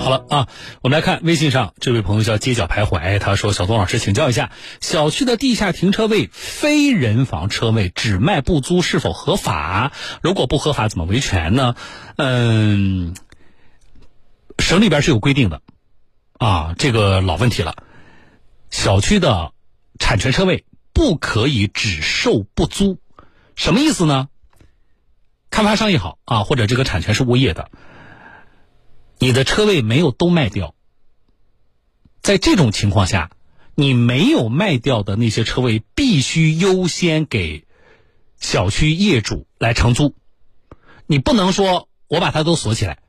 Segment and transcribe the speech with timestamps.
[0.00, 0.48] 好了啊，
[0.82, 9.92] 我们来看微信上这位朋友叫街角徘徊，他说：“小东老师，请教一下，小区的地下停车位非人防车位只卖不租是否合法？
[10.22, 11.74] 如果不合法，怎么维权呢？”
[12.16, 13.14] 嗯，
[14.58, 15.60] 省里边是有规定的
[16.38, 17.74] 啊，这个老问题了。
[18.70, 19.52] 小区的
[19.98, 22.98] 产权车位不可以只售不租，
[23.56, 24.28] 什么意思呢？
[25.50, 27.70] 开发商也好啊，或者这个产权是物业的。
[29.20, 30.74] 你的车位没有都卖掉，
[32.22, 33.30] 在这种情况下，
[33.74, 37.64] 你没有卖掉的那些车位必须优先给
[38.38, 40.14] 小区业主来承租。
[41.06, 43.00] 你不能说我把它都锁起来，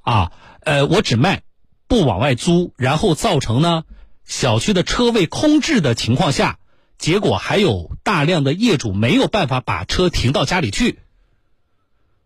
[0.00, 1.42] 啊，呃，我只卖
[1.86, 3.84] 不往外租，然后造成呢
[4.24, 6.58] 小区的车位空置的情况下，
[6.96, 11.00] 结果还有大量的业主没有办法把车停到家里去。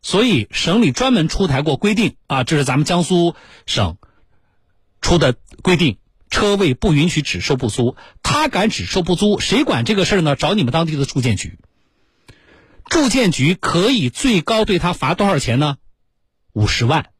[0.02, 3.96] 所以省里专门出台过规定啊，这是咱们江苏省
[5.00, 7.96] 出的规定，车位不允许只售不租。
[8.22, 10.34] 他敢只售不租，谁管这个事儿呢？
[10.34, 11.58] 找你们当地的住建局。
[12.86, 15.76] 住建局可以最高对他罚多少钱呢？
[16.52, 17.10] 五十万，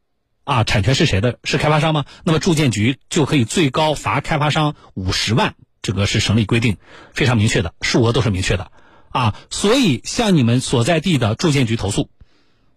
[0.43, 1.39] 啊，产权是谁的？
[1.45, 2.05] 是开发商吗？
[2.25, 6.79] 那么住建局就可以最高罚开发商五十万，这个是省里规定，
[7.15, 8.73] 非常明确的，数额都是明确的，
[9.11, 12.11] 啊，所以向你们所在地的住建局投诉。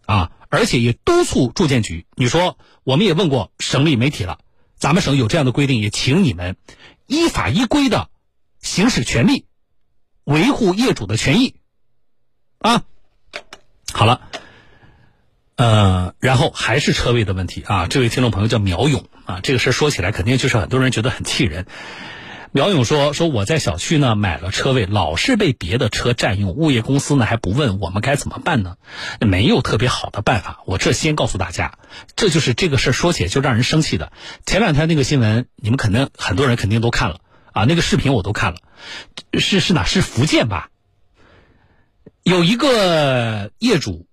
[0.05, 2.05] 啊，而且也督促住建局。
[2.15, 4.39] 你说，我们也问过省里媒体了，
[4.77, 6.57] 咱们省有这样的规定，也请你们
[7.07, 8.09] 依法依规的
[8.61, 9.45] 行使权利，
[10.23, 11.55] 维护业主的权益。
[12.59, 12.83] 啊，
[13.93, 14.21] 好了，
[15.55, 17.87] 呃，然后还是车位的问题啊。
[17.87, 21.67] 这位听众朋友叫苗勇啊，这个事说起来肯定就是很多人觉得很气人。
[22.55, 28.77] 苗勇说：“说我在小区呢买了车位，老是被别的车占用，物业公司呢还不问我们该怎么办呢？
[29.19, 30.61] 没有特别好的办法。
[30.65, 31.77] 我这先告诉大家，
[32.15, 34.13] 这就是这个事儿说起来就让人生气的。
[34.45, 37.19] 前两天那个新闻，你们肯定很多人肯定都看了
[37.51, 38.59] 啊，那个视频我都看了，
[39.37, 39.83] 是是哪？
[39.83, 40.69] 是福建吧？
[42.23, 44.07] 有一个业主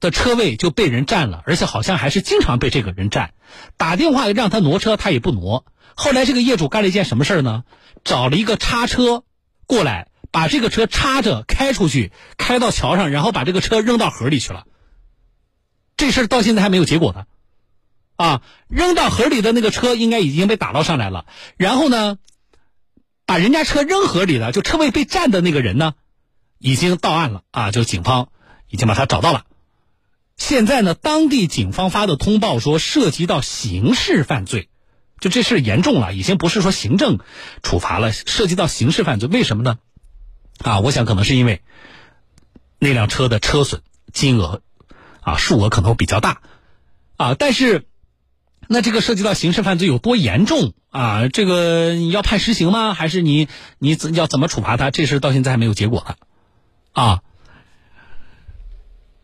[0.00, 3.34] 的车位就被人占了，而且好像还是经常被这个人占，
[3.76, 5.64] 打电话让他挪车，他也不挪。”
[5.98, 7.64] 后来这个业主干了一件什么事呢？
[8.04, 9.24] 找了一个叉车
[9.66, 14.64] 过来，把这个车叉着开出去，开到桥上，然后把这个车扔到河里去了。
[15.96, 17.24] 这事到现在还没有结果呢。
[18.16, 21.24] 啊，扔到河里的那个车应该已经被打捞上来了。
[21.56, 22.18] 然后呢，
[23.24, 25.94] 把人家车扔河里了，就车位被占的那个人呢，
[26.58, 28.28] 已经到案了啊，就警方
[28.68, 29.45] 已经把他找到了。
[30.36, 34.68] 现在呢，当地警方发的通报说涉及到刑事犯罪。
[35.18, 37.18] 就这事严重了，已经不是说行政
[37.62, 39.28] 处罚了，涉及到刑事犯罪。
[39.30, 39.78] 为什么呢？
[40.58, 41.62] 啊，我想可能是因为
[42.78, 43.80] 那辆车的车损
[44.12, 44.60] 金额
[45.22, 46.42] 啊数额可能比较大
[47.16, 47.34] 啊。
[47.34, 47.86] 但是
[48.68, 51.28] 那这个涉及到刑事犯罪有多严重啊？
[51.28, 52.92] 这个要判实刑吗？
[52.92, 53.48] 还是你
[53.78, 54.90] 你怎要怎么处罚他？
[54.90, 56.14] 这事到现在还没有结果呢
[56.92, 57.22] 啊。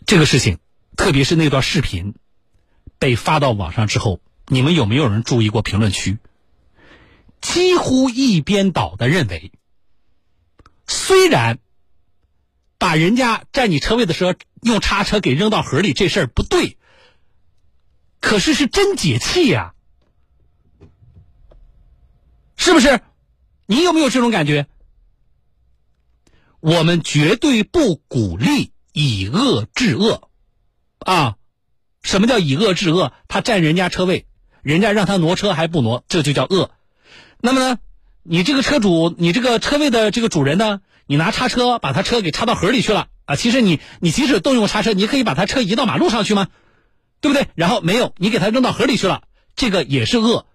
[0.07, 0.59] 这个事情，
[0.97, 2.15] 特别是那段视频
[2.99, 4.21] 被发到网上之后。
[4.49, 6.19] 你们有没有人注意过评论区？
[7.41, 9.53] 几乎一边倒的认为，
[10.87, 11.59] 虽然
[12.77, 16.77] 把人家占你车位的时候用叉车给扔到河里这事儿不对，
[18.21, 19.75] 可是是真解气呀，
[22.57, 23.01] 是不是？
[23.67, 24.67] 你有没有这种感觉？
[26.59, 30.31] 我们绝对不鼓励以恶治恶，
[31.03, 31.37] 啊，
[32.03, 33.13] 什么叫以恶治恶？
[33.29, 34.27] 他占人家车位。
[34.63, 36.71] 人家让他挪车还不挪，这就叫恶。
[37.41, 37.79] 那么呢，
[38.23, 43.35] 你这个车主，你这个车位的这个主人呢，你拿叉车把他车给插到河里去了啊？
[43.35, 46.47] 其实你你即使动用叉车，你可以把他车移到马路上去吗？
[47.21, 47.49] 对不对？
[47.57, 49.25] 然后没有，你给他扔到河里去了，
[49.57, 50.47] 这个也是恶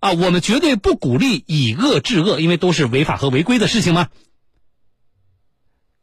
[0.00, 0.10] 啊。
[0.10, 4.08] 我们绝对不鼓励以恶治恶，因为都是违法和违规的事情嘛。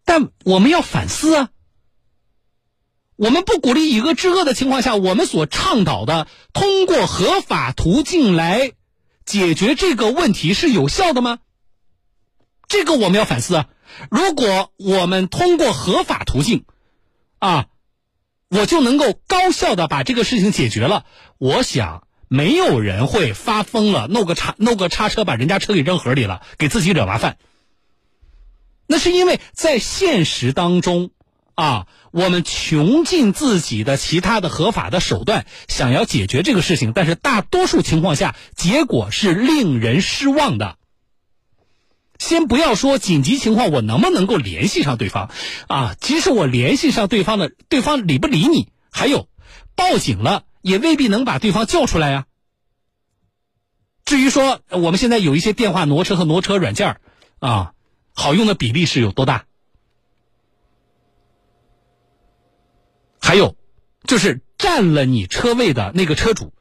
[0.06, 1.50] 但我们要反思啊。
[3.18, 8.74] 我们不鼓励以恶制恶的情况下，我们所倡导的通过合法途径来
[9.26, 11.40] 解决这个问题是有效的吗？
[12.68, 13.70] 这个我们要反思啊！
[14.12, 16.66] 如果我们通过合法途径，
[17.40, 17.68] 啊，
[18.50, 21.06] 我就能够高效的把这个事情解决了，
[21.38, 27.38] 我想没有人会发疯了，弄个叉弄个叉车把人家车给扔河里了，给自己惹麻烦。
[28.88, 31.12] 那是因为在现实当中。
[31.56, 40.78] 啊，我们穷尽自己的其他的合法的手段，想要解决这个事情，但是大多数情况下，结果是令人失望的。
[42.20, 45.32] 先不要说紧急情况，我能不能够联系上对方？
[45.68, 48.70] 啊，即使我联系上对方的，对方理不理你？
[48.92, 49.28] 还有，
[49.76, 52.26] 报警了也未必能把对方叫出来呀。
[54.06, 57.00] 至于说我们现在有一些电话挪车和挪车软件
[57.40, 57.74] 啊，
[58.14, 59.46] 好用的比例是有多大？
[63.26, 63.58] 还有
[64.04, 66.54] 就是占了你车位的那个车主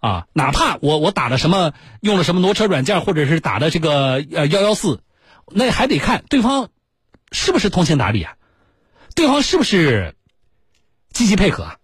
[0.00, 5.02] 啊，哪怕我我打了什么用了什么挪车软件，或者是打的这个呃幺幺四，
[5.48, 6.70] 那还得看对方
[7.30, 8.36] 是不是通情达理啊，
[9.14, 10.16] 对方是不是
[11.10, 11.76] 积极配合啊？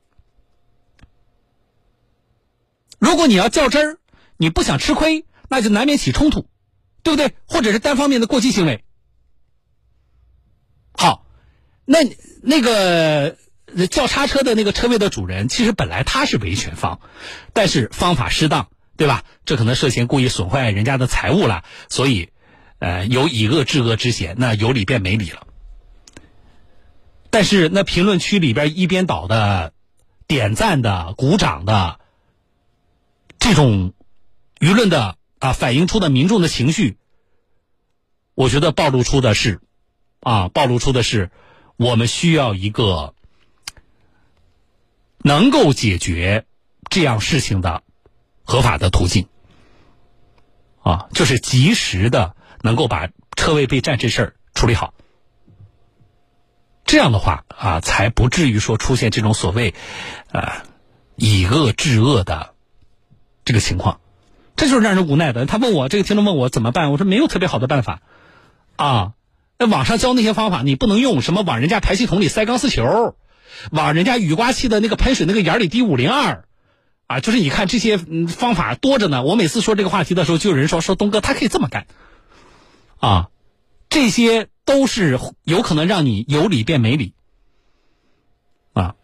[2.99, 3.99] 如果你要较真儿，
[4.38, 6.49] 你不想吃亏，那就难免起冲突，
[7.02, 7.34] 对不对？
[7.44, 8.82] 或者是单方面的过激行为。
[10.94, 11.26] 好，
[11.84, 11.99] 那
[12.43, 13.37] 那个
[13.73, 17.00] 那叫叉车的那个车位的主人，其实本来他是维权方，
[17.53, 19.25] 但是方法失当，对吧？
[19.44, 22.31] 这可能涉嫌故意损坏人家的财物了，所以，
[22.79, 25.47] 呃，有以恶制恶之嫌，那有理变没理了。
[27.31, 29.73] 但是那评论区里边一边倒的
[30.26, 32.00] 点赞的、鼓掌的。
[33.38, 33.93] 这种
[34.59, 36.97] 舆论的啊，反映出的民众的情绪，
[38.35, 39.61] 我觉得暴露出的是
[40.21, 41.31] 啊，暴露出的是
[41.76, 43.14] 我们需要一个
[45.19, 46.47] 能够解决
[46.91, 47.82] 这样事情的
[48.44, 49.26] 合法的途径
[50.82, 54.94] 啊，就是及时的能够把车位被占这事儿处理好。
[56.85, 59.75] 这样的话啊，才不至于说出现这种所谓
[60.32, 60.62] 啊
[61.17, 62.55] 以恶制恶的。
[63.44, 64.00] 这个情况，
[64.56, 65.47] 这就是让人无奈的。
[65.47, 68.03] 他问我这个听众问我怎么办，我说没有特别好的办法，
[68.76, 69.14] 啊，
[69.59, 73.17] 那网上教那些方法你不能用，什么往人家排气筒里塞钢丝球，
[73.71, 76.45] 往人家雨刮器的那个喷水那个眼里滴五零二，
[77.06, 79.23] 啊，就是你看这些方法多着呢。
[79.23, 81.87] 我每次说这个话题的时候，就有人说说东哥他可以这么干，
[82.99, 83.29] 啊，
[83.89, 87.15] 这些都是有可能让你有理变没理，
[88.73, 88.95] 啊，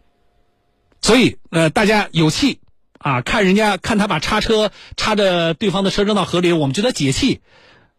[1.01, 2.59] 所以呃大家有气。
[2.97, 7.41] 啊，看人家看他把叉车插着对方的车扔到河里，我们觉得解气，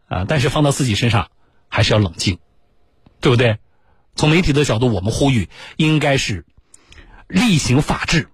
[0.09, 1.31] 啊，但是放到自己身上
[1.69, 2.41] 还是要冷静，
[3.21, 3.59] 对不对？
[4.17, 6.45] 从媒体的角度，我们呼吁应该是
[7.29, 8.29] 厉行法治，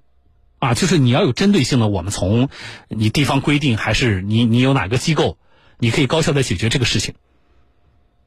[0.58, 2.48] 啊，就是你要有针对性的，我们从
[2.88, 5.36] 你地方规定还是你你有哪个机构，
[5.78, 7.14] 你可以高效的解决这个事情，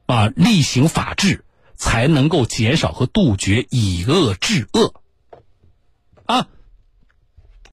[0.06, 1.44] 啊，厉行法治
[1.74, 4.94] 才能够减少和杜绝以恶治恶，
[6.26, 6.48] 啊。